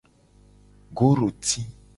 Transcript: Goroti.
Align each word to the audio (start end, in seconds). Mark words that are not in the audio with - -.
Goroti. 1.01 1.63